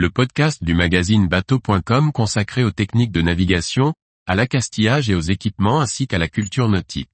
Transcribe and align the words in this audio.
le 0.00 0.08
podcast 0.08 0.64
du 0.64 0.72
magazine 0.72 1.28
bateau.com 1.28 2.10
consacré 2.10 2.64
aux 2.64 2.70
techniques 2.70 3.12
de 3.12 3.20
navigation, 3.20 3.92
à 4.26 4.34
l'accastillage 4.34 5.10
et 5.10 5.14
aux 5.14 5.20
équipements 5.20 5.78
ainsi 5.78 6.06
qu'à 6.06 6.16
la 6.16 6.26
culture 6.26 6.70
nautique. 6.70 7.10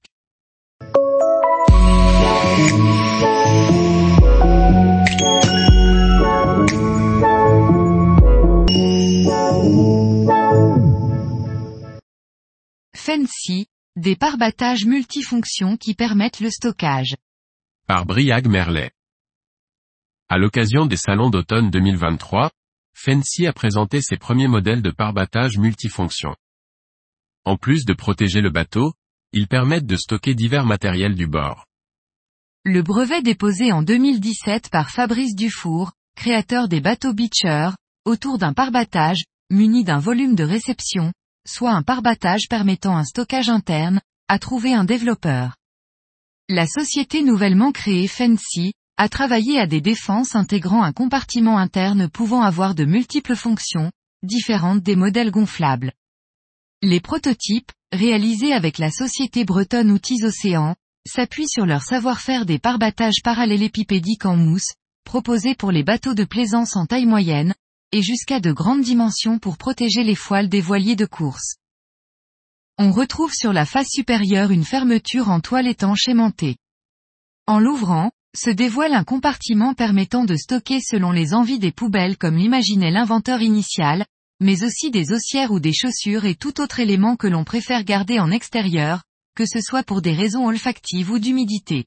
Fancy, 12.95 13.67
des 13.97 14.15
parbattages 14.15 14.85
multifonctions 14.85 15.75
qui 15.75 15.93
permettent 15.93 16.39
le 16.39 16.49
stockage. 16.49 17.17
Par 17.85 18.05
Briag 18.05 18.47
Merlet. 18.47 18.91
À 20.29 20.37
l'occasion 20.37 20.85
des 20.85 20.95
salons 20.95 21.29
d'automne 21.29 21.69
2023, 21.69 22.49
Fancy 22.99 23.45
a 23.45 23.53
présenté 23.53 24.01
ses 24.01 24.17
premiers 24.17 24.47
modèles 24.47 24.81
de 24.81 24.89
parbattage 24.89 25.59
multifonctions. 25.59 26.35
En 27.45 27.55
plus 27.55 27.85
de 27.85 27.93
protéger 27.93 28.41
le 28.41 28.49
bateau, 28.49 28.91
ils 29.33 29.47
permettent 29.47 29.85
de 29.85 29.95
stocker 29.95 30.33
divers 30.33 30.65
matériels 30.65 31.13
du 31.13 31.27
bord. 31.27 31.67
Le 32.65 32.81
brevet 32.81 33.21
déposé 33.21 33.71
en 33.71 33.83
2017 33.83 34.71
par 34.71 34.89
Fabrice 34.89 35.35
Dufour, 35.35 35.91
créateur 36.15 36.67
des 36.67 36.81
bateaux 36.81 37.13
Beacher, 37.13 37.69
autour 38.03 38.39
d'un 38.39 38.53
parbattage, 38.53 39.25
muni 39.51 39.83
d'un 39.83 39.99
volume 39.99 40.33
de 40.35 40.43
réception, 40.43 41.13
soit 41.47 41.73
un 41.73 41.83
parbattage 41.83 42.49
permettant 42.49 42.97
un 42.97 43.05
stockage 43.05 43.49
interne, 43.49 44.01
a 44.27 44.39
trouvé 44.39 44.73
un 44.73 44.85
développeur. 44.85 45.55
La 46.49 46.65
société 46.65 47.21
nouvellement 47.21 47.71
créée 47.71 48.07
Fancy, 48.07 48.73
a 48.97 49.09
travaillé 49.09 49.59
à 49.59 49.67
des 49.67 49.79
défenses 49.79 50.35
intégrant 50.35 50.83
un 50.83 50.91
compartiment 50.91 51.57
interne 51.57 52.09
pouvant 52.09 52.41
avoir 52.41 52.73
de 52.73 52.83
multiples 52.83 53.35
fonctions, 53.35 53.91
différentes 54.23 54.81
des 54.81 54.95
modèles 54.95 55.31
gonflables. 55.31 55.93
Les 56.81 56.99
prototypes, 56.99 57.71
réalisés 57.91 58.53
avec 58.53 58.79
la 58.79 58.89
société 58.89 59.45
bretonne 59.45 59.91
Outils 59.91 60.23
Océan, 60.23 60.75
s'appuient 61.07 61.47
sur 61.47 61.65
leur 61.65 61.83
savoir-faire 61.83 62.45
des 62.45 62.59
parbattages 62.59 63.21
parallélépipédiques 63.23 64.25
en 64.25 64.35
mousse, 64.35 64.73
proposés 65.05 65.55
pour 65.55 65.71
les 65.71 65.83
bateaux 65.83 66.15
de 66.15 66.25
plaisance 66.25 66.75
en 66.75 66.85
taille 66.85 67.05
moyenne, 67.05 67.53
et 67.91 68.01
jusqu'à 68.01 68.39
de 68.39 68.51
grandes 68.51 68.81
dimensions 68.81 69.39
pour 69.39 69.57
protéger 69.57 70.03
les 70.03 70.15
voiles 70.15 70.49
des 70.49 70.59
voiliers 70.59 70.95
de 70.95 71.05
course. 71.05 71.55
On 72.77 72.91
retrouve 72.91 73.33
sur 73.33 73.53
la 73.53 73.65
face 73.65 73.87
supérieure 73.89 74.51
une 74.51 74.65
fermeture 74.65 75.29
en 75.29 75.39
toile 75.39 75.67
étanche 75.67 76.07
aimantée. 76.07 76.57
En 77.47 77.59
l'ouvrant, 77.59 78.11
se 78.37 78.51
dévoile 78.51 78.93
un 78.93 79.03
compartiment 79.03 79.73
permettant 79.73 80.23
de 80.23 80.35
stocker 80.35 80.79
selon 80.79 81.11
les 81.11 81.33
envies 81.33 81.59
des 81.59 81.71
poubelles 81.71 82.17
comme 82.17 82.37
l'imaginait 82.37 82.91
l'inventeur 82.91 83.41
initial, 83.41 84.05
mais 84.39 84.63
aussi 84.63 84.91
des 84.91 85.11
ossières 85.11 85.51
ou 85.51 85.59
des 85.59 85.73
chaussures 85.73 86.25
et 86.25 86.35
tout 86.35 86.61
autre 86.61 86.79
élément 86.79 87.15
que 87.15 87.27
l'on 87.27 87.43
préfère 87.43 87.83
garder 87.83 88.19
en 88.19 88.29
extérieur, 88.29 89.03
que 89.35 89.45
ce 89.45 89.59
soit 89.59 89.83
pour 89.83 90.01
des 90.01 90.13
raisons 90.13 90.45
olfactives 90.45 91.09
ou 91.09 91.17
d'humidité. 91.17 91.85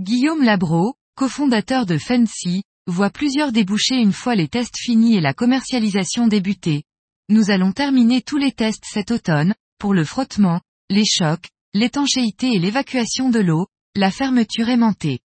Guillaume 0.00 0.42
Labro, 0.42 0.94
cofondateur 1.14 1.84
de 1.84 1.98
Fancy, 1.98 2.62
voit 2.86 3.10
plusieurs 3.10 3.52
débouchés 3.52 3.96
une 3.96 4.12
fois 4.12 4.34
les 4.34 4.48
tests 4.48 4.78
finis 4.78 5.16
et 5.16 5.20
la 5.20 5.34
commercialisation 5.34 6.26
débutée. 6.26 6.84
Nous 7.28 7.50
allons 7.50 7.72
terminer 7.72 8.22
tous 8.22 8.38
les 8.38 8.52
tests 8.52 8.84
cet 8.90 9.10
automne, 9.10 9.54
pour 9.78 9.92
le 9.92 10.04
frottement, 10.04 10.62
les 10.88 11.04
chocs, 11.04 11.50
l'étanchéité 11.74 12.54
et 12.54 12.58
l'évacuation 12.58 13.28
de 13.28 13.40
l'eau, 13.40 13.66
la 13.98 14.12
fermeture 14.12 14.68
aimantée. 14.68 15.18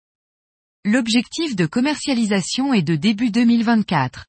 L'objectif 0.85 1.57
de 1.57 1.65
commercialisation 1.65 2.73
est 2.73 2.83
de 2.83 2.95
début 2.95 3.29
2024. 3.29 4.27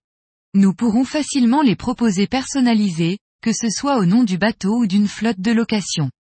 Nous 0.55 0.75
pourrons 0.75 1.05
facilement 1.05 1.63
les 1.63 1.77
proposer 1.77 2.27
personnalisés, 2.27 3.21
que 3.41 3.53
ce 3.53 3.71
soit 3.71 3.99
au 3.99 4.05
nom 4.05 4.25
du 4.25 4.39
bateau 4.39 4.79
ou 4.79 4.89
d'une 4.89 5.07
flotte 5.07 5.39
de 5.39 5.53
location. 5.53 6.11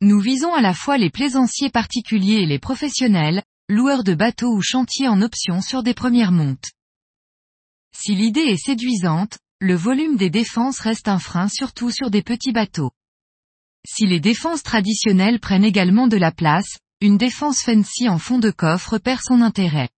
Nous 0.00 0.18
visons 0.18 0.52
à 0.52 0.60
la 0.60 0.74
fois 0.74 0.98
les 0.98 1.10
plaisanciers 1.10 1.70
particuliers 1.70 2.40
et 2.42 2.46
les 2.46 2.58
professionnels, 2.58 3.44
loueurs 3.68 4.02
de 4.02 4.14
bateaux 4.14 4.52
ou 4.52 4.60
chantiers 4.60 5.06
en 5.06 5.22
option 5.22 5.60
sur 5.60 5.84
des 5.84 5.94
premières 5.94 6.32
montes. 6.32 6.72
Si 7.96 8.16
l'idée 8.16 8.48
est 8.48 8.64
séduisante, 8.64 9.38
le 9.60 9.76
volume 9.76 10.16
des 10.16 10.28
défenses 10.28 10.80
reste 10.80 11.06
un 11.06 11.20
frein 11.20 11.48
surtout 11.48 11.92
sur 11.92 12.10
des 12.10 12.22
petits 12.22 12.52
bateaux. 12.52 12.90
Si 13.86 14.06
les 14.06 14.18
défenses 14.18 14.64
traditionnelles 14.64 15.38
prennent 15.38 15.64
également 15.64 16.08
de 16.08 16.16
la 16.16 16.32
place, 16.32 16.78
une 17.00 17.16
défense 17.16 17.60
fancy 17.60 18.08
en 18.08 18.18
fond 18.18 18.40
de 18.40 18.50
coffre 18.50 18.98
perd 18.98 19.20
son 19.22 19.40
intérêt. 19.40 19.88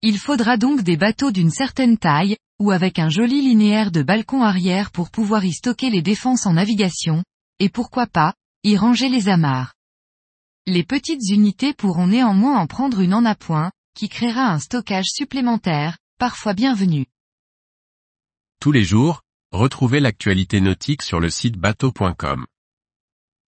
Il 0.00 0.18
faudra 0.18 0.56
donc 0.56 0.82
des 0.82 0.96
bateaux 0.96 1.30
d'une 1.30 1.50
certaine 1.50 1.98
taille, 1.98 2.36
ou 2.58 2.70
avec 2.70 2.98
un 2.98 3.10
joli 3.10 3.42
linéaire 3.42 3.90
de 3.90 4.02
balcon 4.02 4.42
arrière 4.42 4.90
pour 4.92 5.10
pouvoir 5.10 5.44
y 5.44 5.52
stocker 5.52 5.90
les 5.90 6.00
défenses 6.00 6.46
en 6.46 6.54
navigation, 6.54 7.22
et 7.58 7.68
pourquoi 7.68 8.06
pas, 8.06 8.34
y 8.64 8.78
ranger 8.78 9.10
les 9.10 9.28
amarres. 9.28 9.74
Les 10.66 10.84
petites 10.84 11.28
unités 11.28 11.74
pourront 11.74 12.06
néanmoins 12.06 12.58
en 12.58 12.66
prendre 12.66 13.00
une 13.00 13.12
en 13.12 13.26
appoint, 13.26 13.70
qui 13.94 14.08
créera 14.08 14.50
un 14.50 14.58
stockage 14.58 15.06
supplémentaire, 15.08 15.98
parfois 16.18 16.54
bienvenu. 16.54 17.06
Tous 18.58 18.72
les 18.72 18.84
jours, 18.84 19.22
retrouvez 19.52 20.00
l'actualité 20.00 20.62
nautique 20.62 21.02
sur 21.02 21.20
le 21.20 21.28
site 21.28 21.56
bateau.com. 21.56 22.46